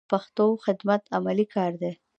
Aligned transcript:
د 0.03 0.03
پښتو 0.13 0.45
خدمت 0.65 1.01
عملي 1.17 1.45
کار 1.55 1.71
دی. 1.81 1.91